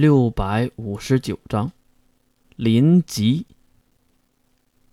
[0.00, 1.72] 六百五十九章，
[2.54, 3.44] 临吉。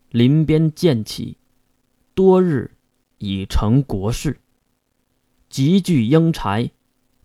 [0.10, 1.38] 临边见起，
[2.16, 2.72] 多日
[3.20, 4.40] 已成国事，
[5.48, 6.72] 集聚英才，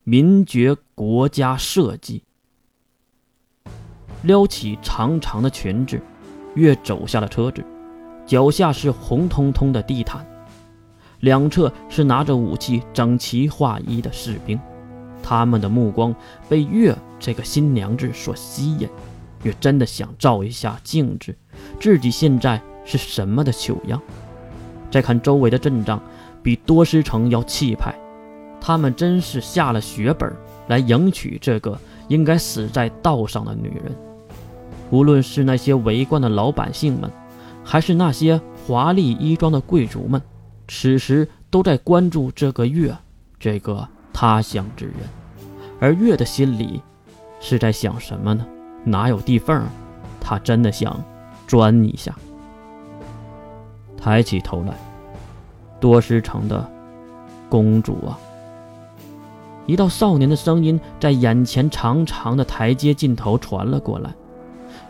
[0.04, 2.22] 民觉国家社稷。
[4.24, 5.98] 撩起长长的裙子，
[6.54, 7.64] 跃走下了车子，
[8.26, 10.26] 脚下是红彤彤的地毯，
[11.20, 14.60] 两侧是拿着武器、整齐划一的士兵。
[15.22, 16.14] 他们的目光
[16.48, 18.88] 被月这个新娘子所吸引，
[19.42, 21.34] 月真的想照一下镜子，
[21.80, 24.00] 自己现在是什么的糗样。
[24.90, 26.00] 再看周围的阵仗，
[26.42, 27.94] 比多师城要气派。
[28.60, 30.30] 他们真是下了血本
[30.68, 31.78] 来迎娶这个
[32.08, 33.96] 应该死在道上的女人。
[34.90, 37.10] 无论是那些围观的老百姓们，
[37.64, 40.20] 还是那些华丽衣装的贵族们，
[40.66, 42.96] 此时都在关注这个月，
[43.38, 43.88] 这个。
[44.20, 44.96] 他乡之人，
[45.80, 46.82] 而月的心里
[47.40, 48.46] 是在想什么呢？
[48.84, 49.64] 哪有地缝？
[50.20, 51.02] 他真的想
[51.46, 52.14] 钻一下。
[53.96, 54.74] 抬起头来，
[55.80, 56.70] 多师城的
[57.48, 58.20] 公主啊！
[59.64, 64.14] 一道少年的声音在眼前长长的台阶尽头传了过来。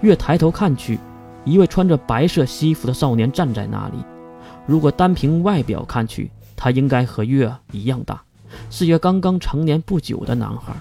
[0.01, 0.99] 月抬头看去，
[1.45, 4.05] 一位穿着白色西服的少年站在那里。
[4.67, 8.21] 如果单凭外表看去，他应该和月一样大。
[8.71, 10.73] 是一个刚刚成年不久的男孩，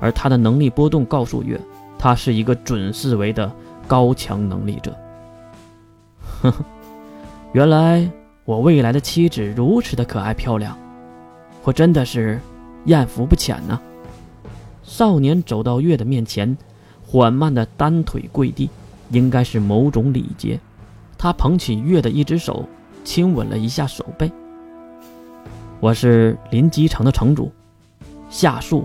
[0.00, 1.60] 而他的能力波动告诉月，
[1.98, 3.50] 他是一个准四维的
[3.86, 4.96] 高强能力者。
[6.40, 6.64] 呵呵，
[7.52, 8.08] 原来
[8.44, 10.76] 我未来的妻子如此的可爱漂亮，
[11.64, 12.40] 我真的是
[12.84, 13.80] 艳福不浅呢。
[14.82, 16.56] 少年走到月的面前，
[17.04, 18.70] 缓慢的单腿跪地，
[19.10, 20.58] 应该是某种礼节。
[21.18, 22.64] 他捧起月的一只手，
[23.04, 24.30] 亲吻了一下手背。
[25.80, 27.52] 我是林基城的城主，
[28.28, 28.84] 夏树，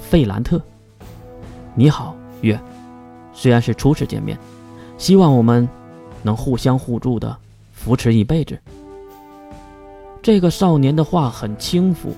[0.00, 0.62] 费兰特。
[1.74, 2.58] 你好，月。
[3.32, 4.38] 虽然是初次见面，
[4.96, 5.68] 希望我们
[6.22, 7.36] 能互相互助的
[7.72, 8.56] 扶持一辈子。
[10.22, 12.14] 这个少年的话很轻浮，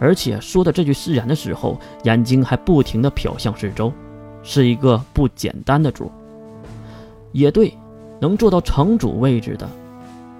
[0.00, 3.92] 而且说的这句释然的时候，眼睛还不停的瞟向四周，
[4.42, 6.10] 是一个不简单的主。
[7.30, 7.72] 也对，
[8.20, 9.68] 能做到城主位置的，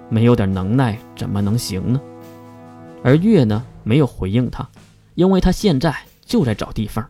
[0.09, 2.01] 没有点能耐怎么能行呢？
[3.05, 4.67] 而月呢，没有回应他，
[5.13, 5.95] 因为他现在
[6.25, 7.05] 就在找地缝。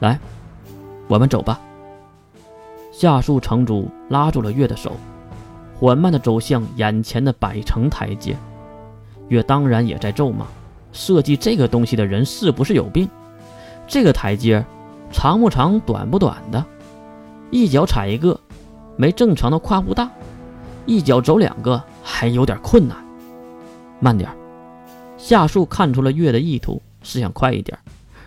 [0.00, 0.18] 来，
[1.06, 1.60] 我们走吧。
[2.90, 4.96] 夏树城主拉住了月的手，
[5.78, 8.36] 缓慢地走向眼前的百城台阶。
[9.28, 10.44] 月当然也在咒骂：
[10.90, 13.08] 设计这个东西的人是不是有病？
[13.86, 14.66] 这个台阶
[15.12, 16.64] 长不长，短不短的，
[17.52, 18.40] 一脚踩一个，
[18.96, 20.08] 没正常的跨步大；
[20.86, 22.96] 一脚走两个，还有点困难。
[24.00, 24.28] 慢点。
[25.18, 27.76] 夏树看出了月的意图，是想快一点，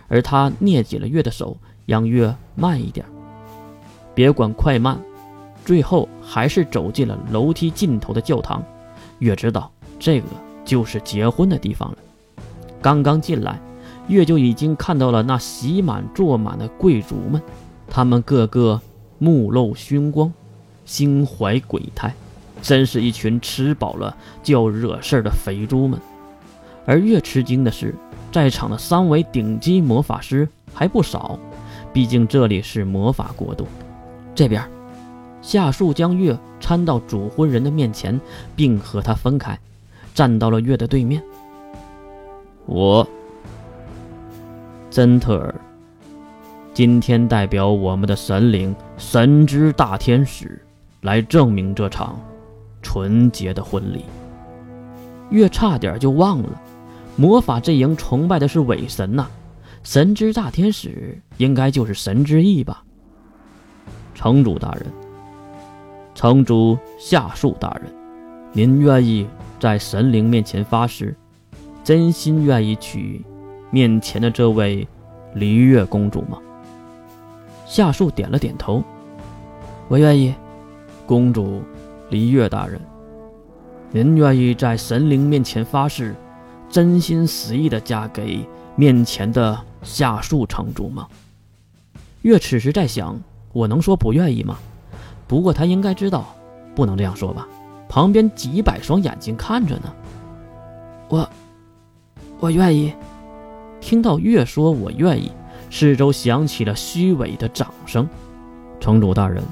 [0.08, 1.56] 而他捏紧了月的手，
[1.86, 3.06] 让月慢一点。
[4.14, 5.00] 别管快慢，
[5.64, 8.62] 最后还是走进了楼梯尽头的教堂。
[9.20, 10.26] 月知道这个
[10.64, 11.98] 就是结婚的地方了。
[12.82, 13.60] 刚刚进来，
[14.08, 17.40] 月就已经看到了那席满坐满的贵族们，
[17.88, 18.80] 他们个个
[19.18, 20.32] 目露凶光，
[20.84, 22.12] 心怀鬼胎，
[22.60, 26.00] 真是一群吃饱了就要惹事的肥猪们。
[26.90, 27.94] 而越吃惊的是，
[28.32, 31.38] 在场的三位顶级魔法师还不少，
[31.92, 33.64] 毕竟这里是魔法国度。
[34.34, 34.68] 这边，
[35.40, 38.20] 夏树将月搀到主婚人的面前，
[38.56, 39.56] 并和他分开，
[40.16, 41.22] 站到了月的对面。
[42.66, 43.06] 我，
[44.90, 45.54] 曾特尔，
[46.74, 50.60] 今天代表我们的神灵神之大天使，
[51.02, 52.18] 来证明这场
[52.82, 54.06] 纯洁的婚礼。
[55.30, 56.60] 月差点就忘了。
[57.20, 59.26] 魔法阵营崇拜的是伪神呐，
[59.82, 62.82] 神之大天使应该就是神之翼吧？
[64.14, 64.86] 城主大人，
[66.14, 67.92] 城主夏树大人，
[68.52, 69.26] 您愿意
[69.58, 71.14] 在神灵面前发誓，
[71.84, 73.22] 真心愿意娶
[73.70, 74.88] 面前的这位
[75.36, 76.38] 璃月公主吗？
[77.66, 78.82] 夏树点了点头，
[79.88, 80.34] 我愿意。
[81.04, 81.60] 公主
[82.10, 82.80] 璃月大人，
[83.90, 86.14] 您愿意在神灵面前发誓？
[86.70, 88.46] 真心实意的嫁给
[88.76, 91.08] 面前的夏树城主吗？
[92.22, 93.20] 月此时在想，
[93.52, 94.56] 我能说不愿意吗？
[95.26, 96.34] 不过他应该知道，
[96.74, 97.48] 不能这样说吧？
[97.88, 99.92] 旁边几百双眼睛看着呢。
[101.08, 101.28] 我，
[102.38, 102.94] 我愿意。
[103.80, 105.32] 听到月说我愿意，
[105.70, 108.08] 四周响起了虚伪的掌声。
[108.78, 109.42] 城主大人，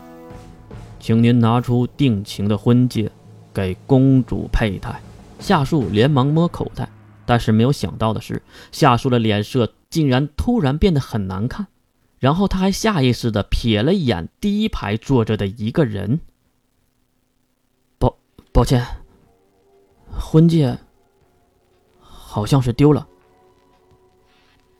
[1.00, 3.10] 请您拿出定情的婚戒，
[3.52, 5.00] 给公主佩戴。
[5.40, 6.88] 夏树连忙摸口袋。
[7.28, 8.40] 但是没有想到的是，
[8.72, 11.66] 夏树的脸色竟然突然变得很难看。
[12.18, 16.20] 然后他还下意识的瞥了一眼第一排坐着的一个人。
[17.98, 18.16] 抱
[18.50, 18.82] 抱歉，
[20.18, 20.78] 婚戒
[22.00, 23.06] 好像是丢了。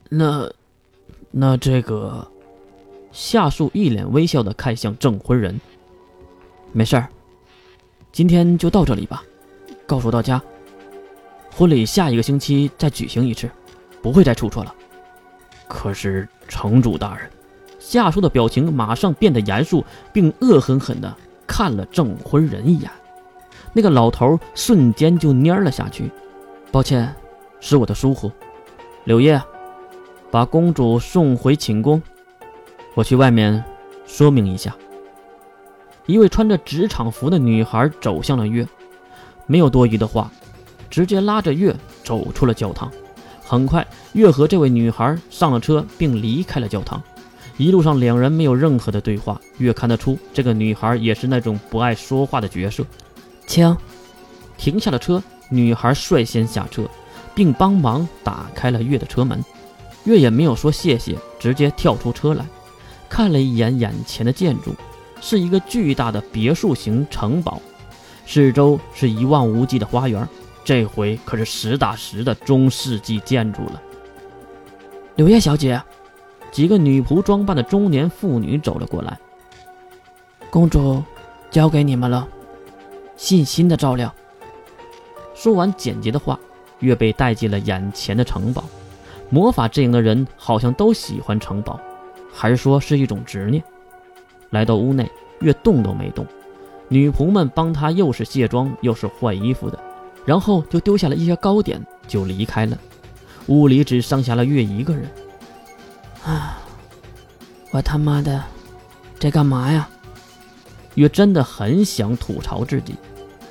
[0.09, 0.51] 那
[1.31, 2.27] 那这个
[3.13, 5.61] 夏树一脸微笑的看向证婚人，
[6.73, 7.11] 没事儿，
[8.11, 9.23] 今天就到这里吧，
[9.87, 10.43] 告诉大家，
[11.59, 13.51] 婚礼下一个星期再举行一次，
[14.01, 14.73] 不会再出错了。
[15.67, 17.29] 可是城主大人，
[17.81, 21.13] 夏叔的表情马上变得严肃，并恶狠狠地
[21.49, 22.89] 看了证婚人一眼。
[23.73, 26.09] 那个老头瞬间就蔫了下去。
[26.71, 27.13] 抱歉，
[27.59, 28.31] 是我的疏忽。
[29.03, 29.43] 柳叶，
[30.31, 32.01] 把公主送回寝宫，
[32.95, 33.65] 我去外面
[34.07, 34.73] 说明一下。
[36.07, 38.65] 一位穿着职场服的女孩走向了月，
[39.47, 40.31] 没有多余的话，
[40.91, 42.91] 直接拉着月走出了教堂。
[43.45, 47.03] 很快，月和这位女孩上了车，并离开了教堂。
[47.57, 49.41] 一路上，两人没有任何的对话。
[49.57, 52.85] 月看得出，这个女孩也是那种不爱说话的角色。
[53.47, 53.77] 请
[54.57, 56.85] 停下了车，女孩率先下车，
[57.35, 59.43] 并帮忙打开了月的车门。
[60.05, 62.47] 月也没有说谢谢，直接跳出车来，
[63.09, 64.75] 看了一眼眼前的建筑，
[65.21, 67.61] 是一个巨大的别墅型城堡，
[68.27, 70.29] 四周是一望无际的花园。
[70.69, 73.83] 这回可是实打实的中世纪建筑了。
[75.17, 75.83] 柳叶小姐，
[76.51, 79.19] 几个女仆装扮的中年妇女走了过来。
[80.51, 81.03] 公主，
[81.51, 82.29] 交给你们了，
[83.17, 84.15] 细心的照料。
[85.35, 86.39] 说完简洁的话，
[86.81, 88.63] 月被带进了眼前的城堡。
[89.31, 91.81] 魔法阵营的人好像都喜欢城堡，
[92.31, 93.65] 还是说是一种执念？
[94.51, 95.11] 来到屋内，
[95.41, 96.27] 月动都没动，
[96.89, 99.88] 女仆们帮她又是卸妆又是换衣服的。
[100.29, 102.77] 然后就丢下了一些糕点，就离开了。
[103.47, 105.11] 屋里只剩下了月一个人。
[106.23, 106.59] 啊！
[107.71, 108.45] 我他妈的，
[109.19, 109.89] 在干嘛呀？
[110.97, 112.95] 月真的很想吐槽自己，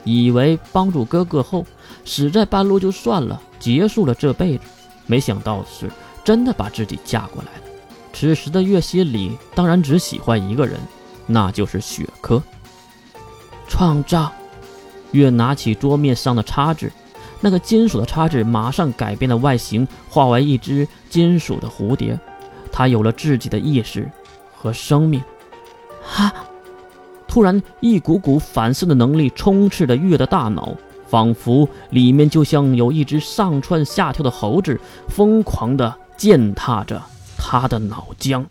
[0.04, 1.66] 以为帮助哥哥后
[2.06, 4.64] 死在半路就算了，结束了这辈子。
[5.08, 5.90] 没想到是，
[6.24, 7.64] 真的把自己嫁过来了。
[8.14, 10.80] 此时的月心里当然只喜欢一个人，
[11.26, 12.40] 那就是雪珂。
[13.68, 14.32] 创造。
[15.18, 16.92] 月拿起桌面上的叉子，
[17.42, 22.18] 那个金属的叉子马上改变了外形，化为一只金属的蝴蝶。
[22.72, 24.10] 它有了自己的意识
[24.56, 25.22] 和生命。
[26.16, 26.34] 啊！
[27.28, 30.74] 突然，一股股反射的能力充斥着月的大脑，
[31.08, 34.80] 仿佛里面就像有一只上窜下跳的猴子，
[35.10, 37.02] 疯狂地践踏着
[37.38, 38.46] 他的脑浆。